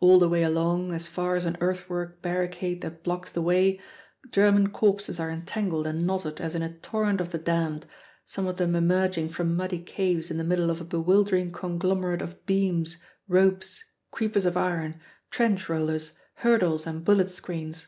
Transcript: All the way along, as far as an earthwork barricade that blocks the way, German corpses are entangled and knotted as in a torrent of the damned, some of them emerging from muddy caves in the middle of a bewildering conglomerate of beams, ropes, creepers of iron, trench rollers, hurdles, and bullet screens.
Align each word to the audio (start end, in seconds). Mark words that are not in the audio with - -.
All 0.00 0.18
the 0.18 0.28
way 0.28 0.42
along, 0.42 0.92
as 0.92 1.06
far 1.06 1.34
as 1.34 1.46
an 1.46 1.56
earthwork 1.62 2.20
barricade 2.20 2.82
that 2.82 3.02
blocks 3.02 3.32
the 3.32 3.40
way, 3.40 3.80
German 4.30 4.68
corpses 4.68 5.18
are 5.18 5.30
entangled 5.30 5.86
and 5.86 6.06
knotted 6.06 6.42
as 6.42 6.54
in 6.54 6.60
a 6.60 6.74
torrent 6.74 7.22
of 7.22 7.30
the 7.32 7.38
damned, 7.38 7.86
some 8.26 8.46
of 8.46 8.58
them 8.58 8.76
emerging 8.76 9.30
from 9.30 9.56
muddy 9.56 9.78
caves 9.78 10.30
in 10.30 10.36
the 10.36 10.44
middle 10.44 10.68
of 10.68 10.82
a 10.82 10.84
bewildering 10.84 11.52
conglomerate 11.52 12.20
of 12.20 12.44
beams, 12.44 12.98
ropes, 13.28 13.82
creepers 14.10 14.44
of 14.44 14.58
iron, 14.58 15.00
trench 15.30 15.70
rollers, 15.70 16.12
hurdles, 16.34 16.86
and 16.86 17.02
bullet 17.06 17.30
screens. 17.30 17.86